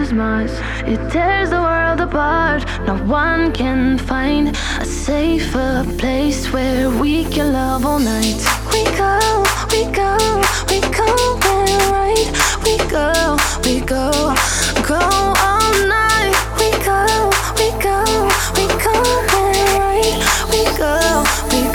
as 0.00 0.12
much. 0.12 0.50
It 0.86 1.10
tears 1.10 1.50
the 1.50 1.60
world 1.60 2.00
apart. 2.00 2.64
No 2.86 2.96
one 3.04 3.52
can 3.52 3.98
find 3.98 4.56
a 4.80 4.84
safer 4.84 5.84
place 5.98 6.52
where 6.52 6.90
we 6.90 7.24
can 7.24 7.52
love 7.52 7.84
all 7.84 7.98
night. 7.98 8.38
We 8.72 8.84
go, 8.96 9.44
we 9.72 9.84
go, 9.92 10.16
we 10.70 10.80
go, 10.98 11.06
we're 11.42 11.90
right. 11.90 12.28
We 12.64 12.76
go, 12.88 13.36
we 13.64 13.80
go, 13.80 14.10
go 14.86 15.00
all 15.48 15.72
night. 15.86 16.36
We 16.60 16.70
go, 16.84 17.30
we 17.58 17.68
go, 17.82 18.04
we 18.56 18.66
go, 18.84 18.94
we're 19.32 19.78
right. 19.82 20.16
We 20.52 20.64
go, 20.76 21.24
we 21.50 21.67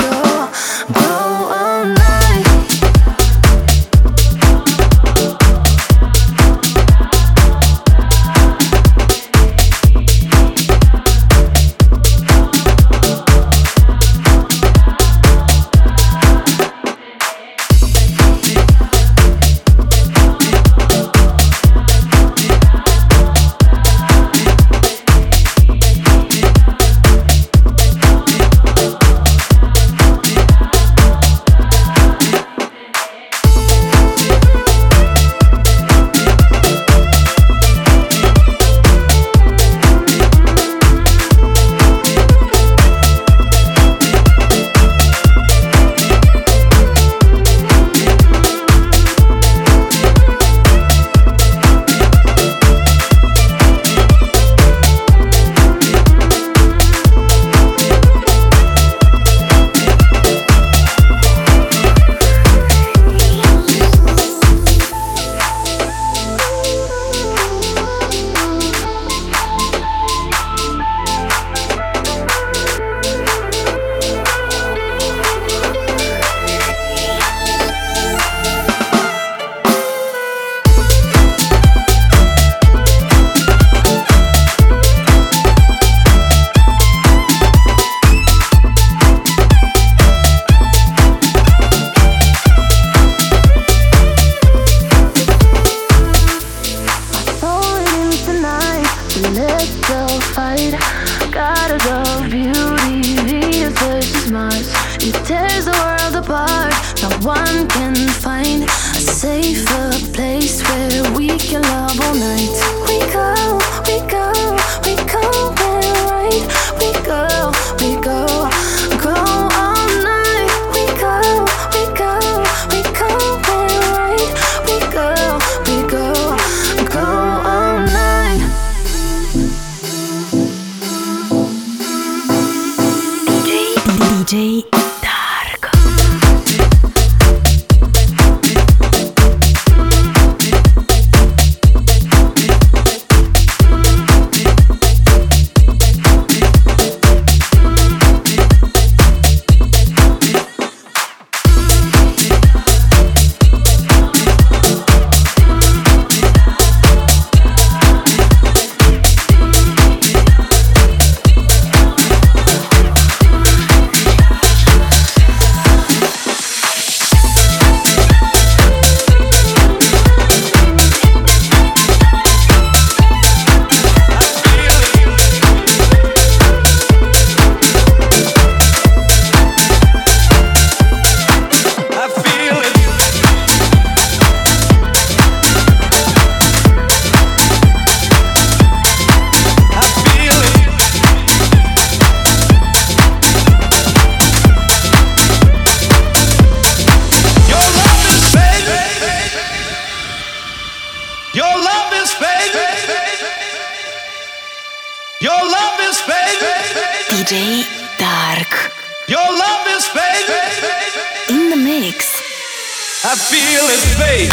fade. 213.98 214.30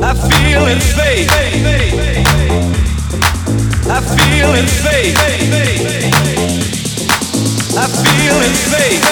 I 0.00 0.12
feel 0.14 0.66
it 0.66 0.82
fade. 0.96 1.28
I 3.86 4.00
feel 4.00 4.54
it 4.54 4.70
fade. 4.84 5.16
I 7.76 7.86
feel 7.86 8.38
it 8.40 8.56
fade. 8.70 9.02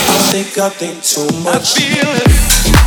I 0.00 0.32
think 0.32 0.58
I 0.58 0.68
think 0.70 1.02
too 1.02 1.28
much. 1.42 1.76
I. 1.76 2.77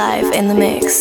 Live 0.00 0.32
in 0.32 0.48
the 0.48 0.54
mix. 0.54 0.99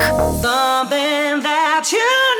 Something 0.00 1.42
that 1.42 1.90
you 1.92 2.37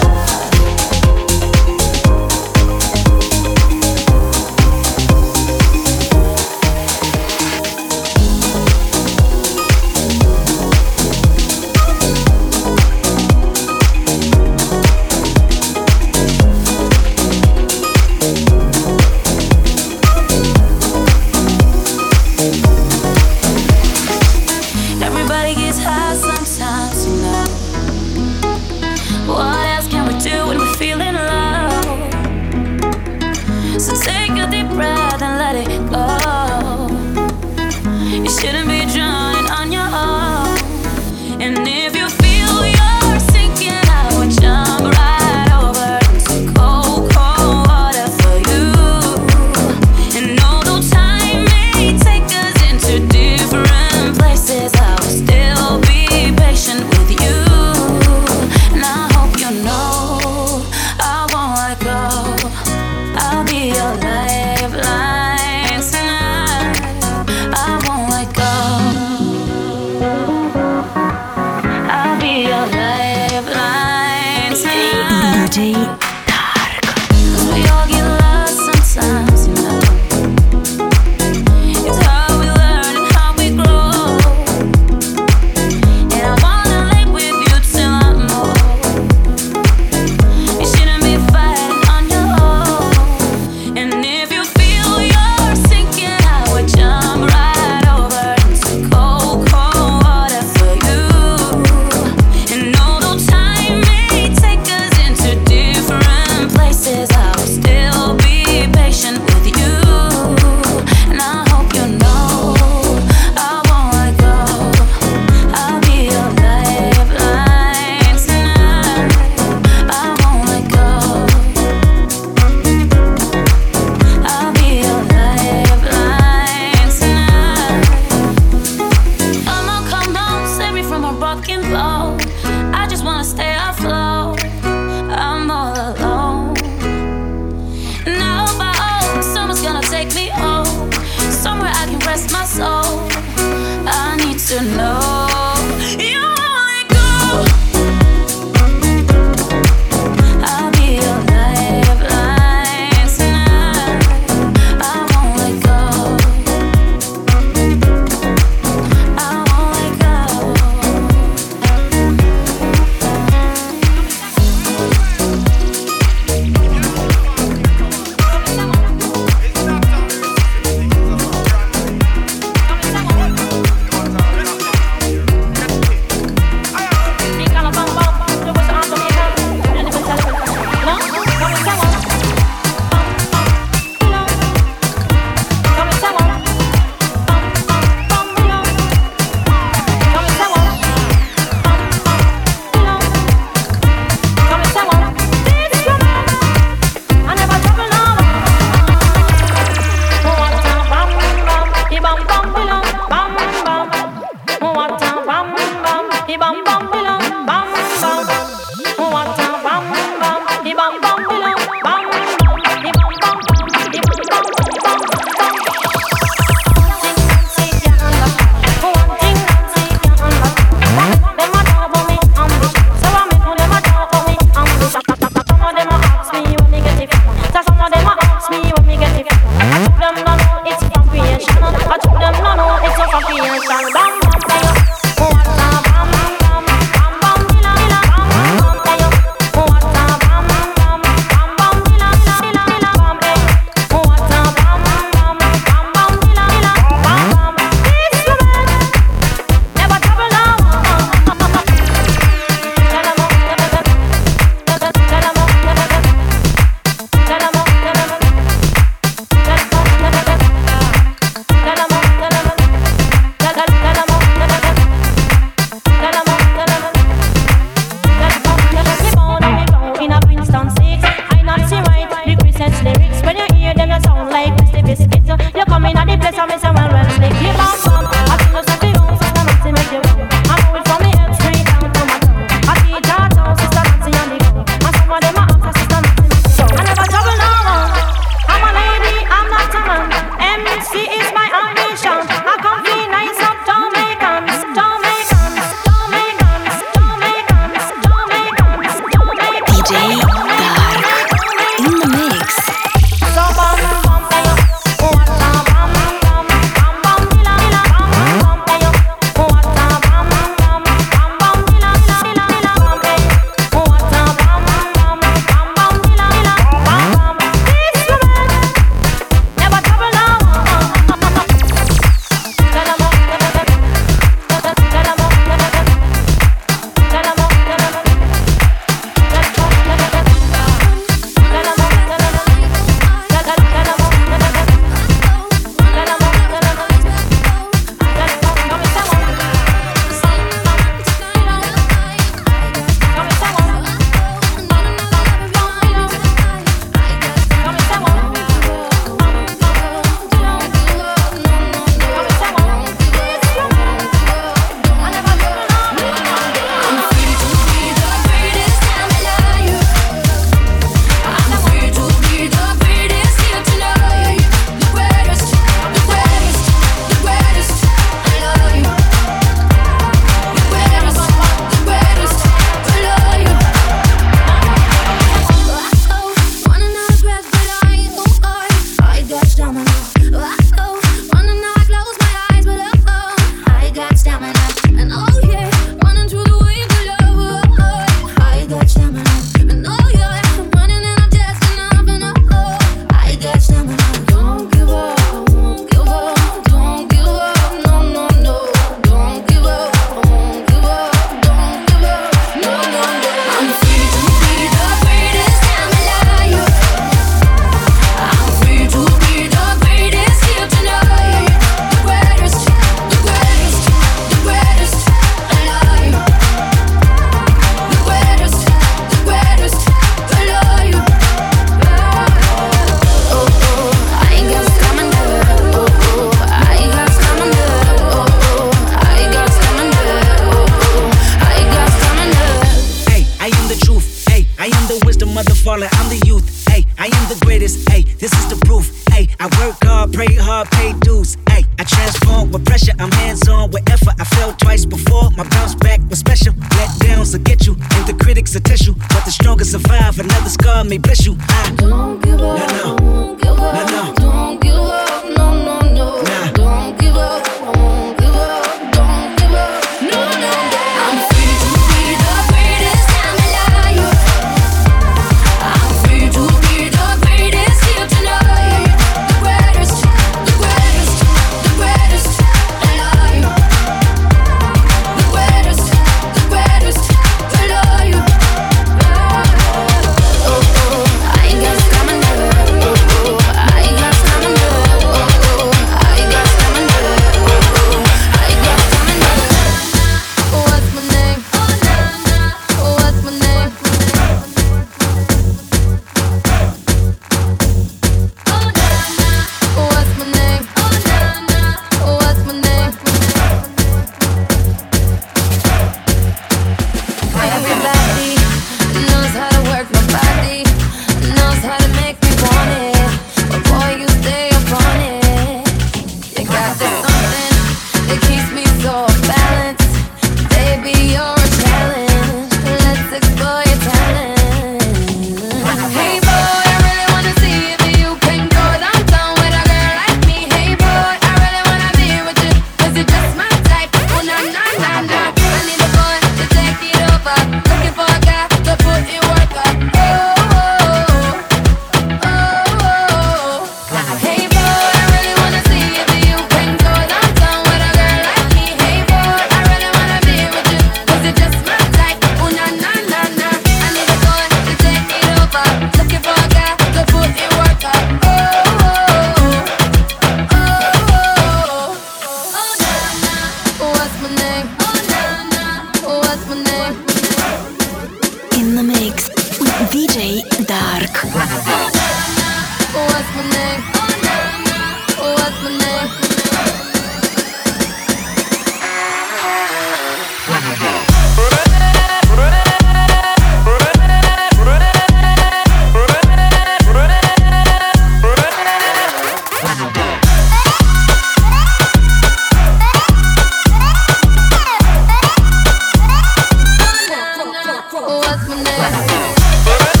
My 598.77 598.89
name? 599.07 600.00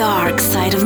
Dark 0.00 0.40
side 0.40 0.72
of 0.72 0.79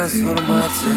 transformacja 0.00 0.88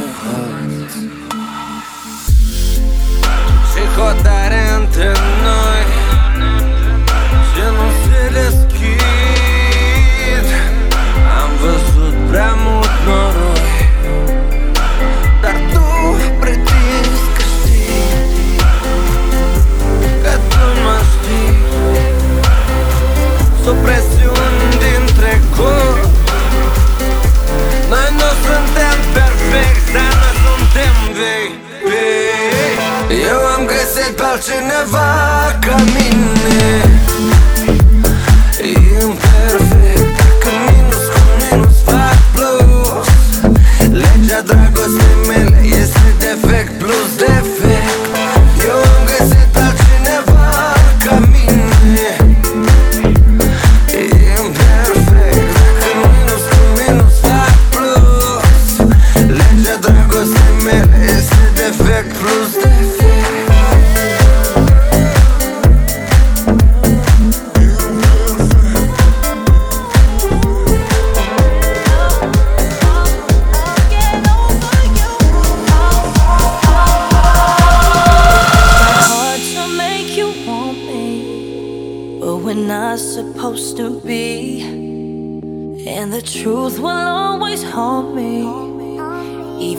watching 34.45 34.67
never 34.67 34.92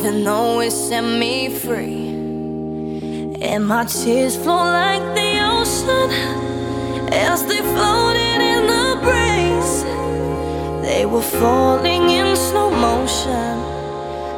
nothing 0.04 0.28
always 0.28 0.74
set 0.74 1.00
me 1.00 1.48
free. 1.48 2.08
And 3.40 3.66
my 3.66 3.84
tears 3.84 4.36
flow 4.36 4.56
like 4.56 5.02
the 5.14 5.30
ocean 5.40 6.10
as 7.12 7.46
they 7.46 7.62
floated 7.74 8.40
in 8.52 8.66
the 8.66 8.88
breeze. 9.04 9.74
They 10.86 11.06
were 11.06 11.22
falling 11.22 12.10
in 12.10 12.36
slow 12.36 12.70
motion 12.70 13.56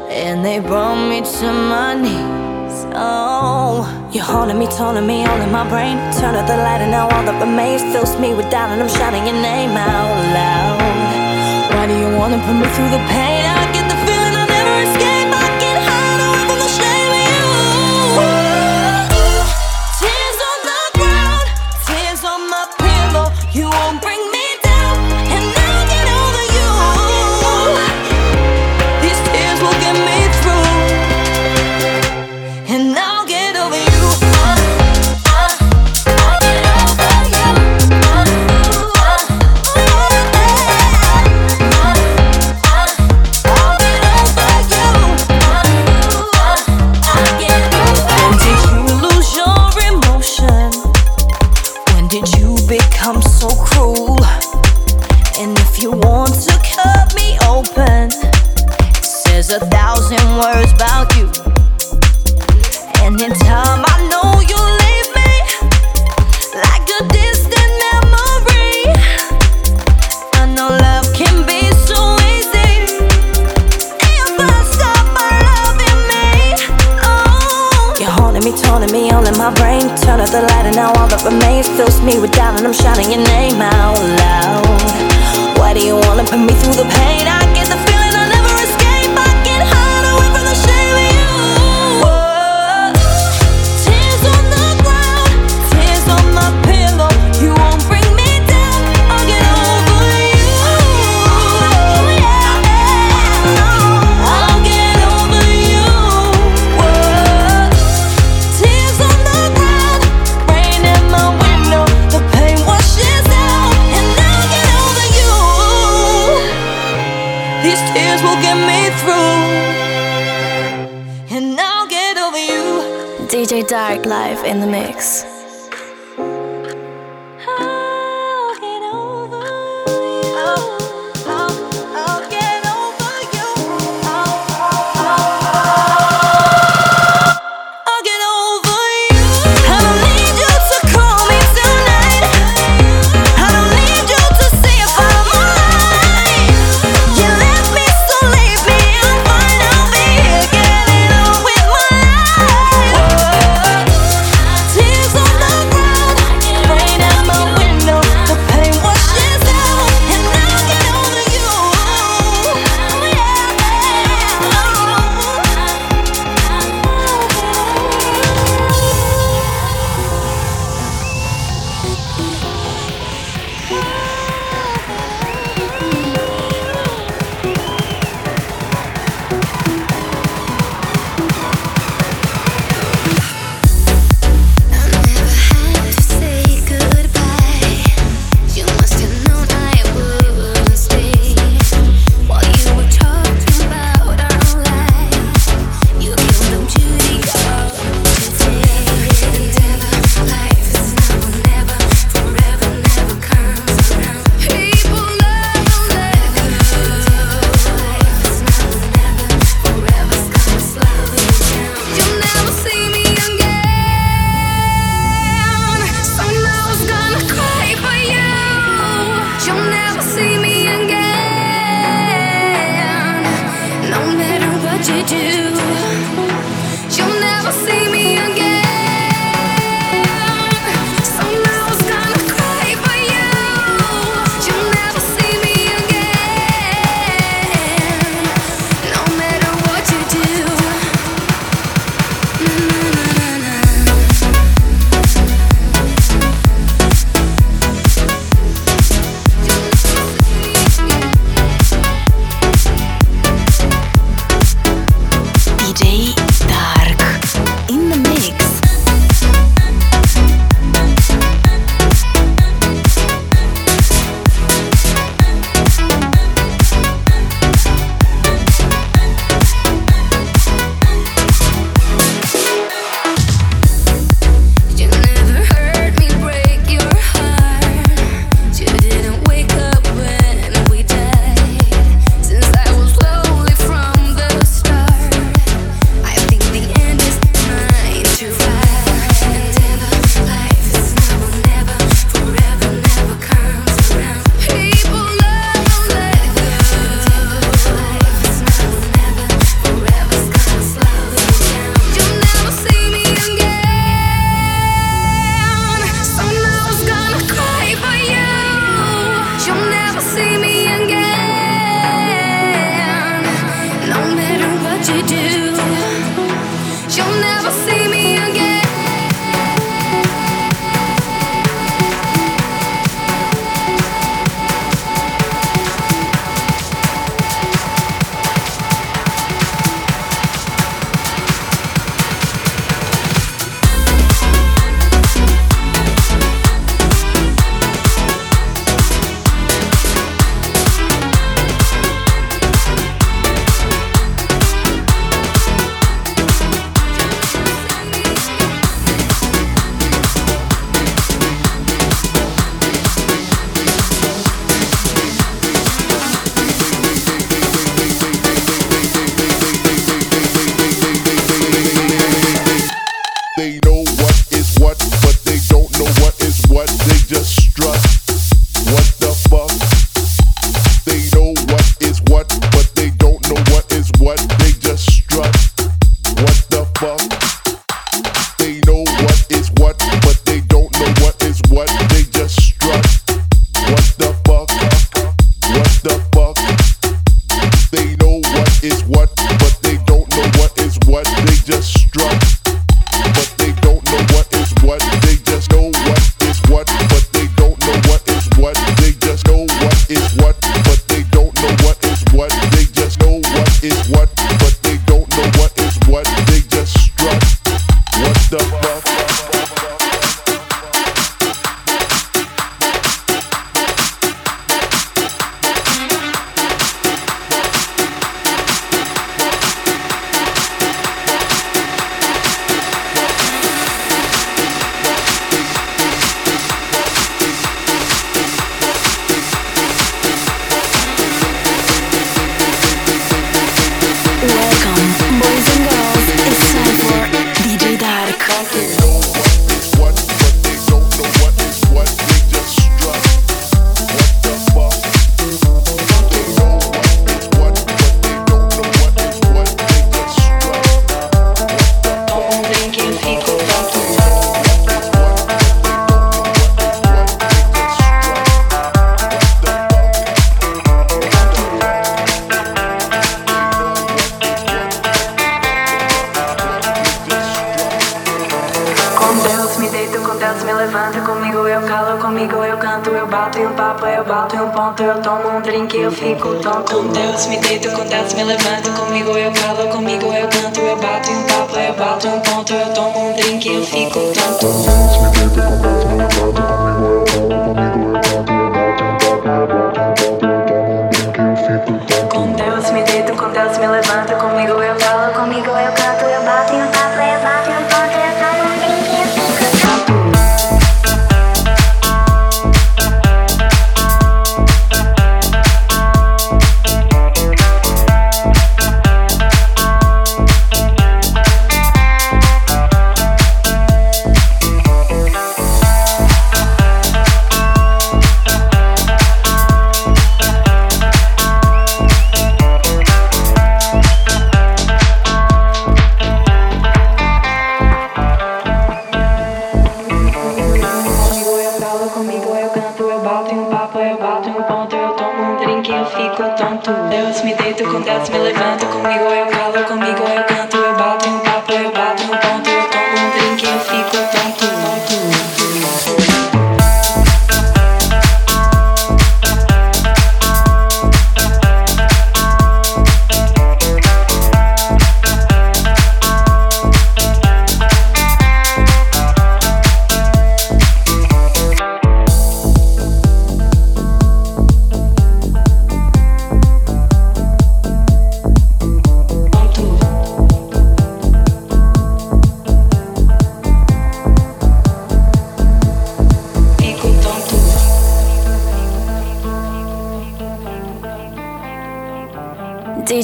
and 0.08 0.44
they 0.44 0.60
brought 0.60 1.00
me 1.08 1.22
to 1.38 1.52
my 1.52 1.94
knees. 1.94 2.86
Oh, 2.94 3.82
you're 4.12 4.22
haunting 4.22 4.58
me, 4.60 4.68
toning 4.68 5.06
me, 5.06 5.26
all 5.26 5.40
in 5.40 5.50
my 5.50 5.68
brain. 5.68 5.96
Turn 6.12 6.36
out 6.36 6.46
the 6.46 6.56
light, 6.56 6.80
and 6.80 6.92
now 6.92 7.08
all 7.08 7.24
that 7.24 7.40
remains 7.40 7.82
fills 7.92 8.16
me 8.20 8.34
with 8.34 8.48
doubt, 8.50 8.70
and 8.70 8.80
I'm 8.82 8.88
shouting 8.88 9.24
your 9.26 9.40
name 9.42 9.70
out 9.70 10.14
loud. 10.38 11.74
Why 11.74 11.86
do 11.88 11.94
you 11.98 12.16
wanna 12.16 12.38
put 12.46 12.54
me 12.54 12.68
through 12.74 12.90
the 12.90 13.04
pain? 13.10 13.55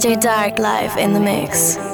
DJ 0.02 0.20
Dark 0.20 0.58
live 0.58 0.96
in 0.96 1.12
the 1.12 1.20
mix. 1.20 1.91